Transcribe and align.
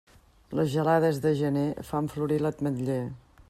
Les 0.59 0.71
gelades 0.75 1.21
de 1.27 1.33
gener 1.41 1.65
fan 1.91 2.11
florir 2.15 2.41
l'ametller. 2.47 3.01